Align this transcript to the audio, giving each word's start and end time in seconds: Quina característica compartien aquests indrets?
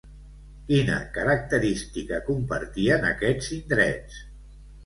Quina 0.69 0.95
característica 1.17 2.21
compartien 2.31 3.09
aquests 3.13 3.55
indrets? 3.59 4.19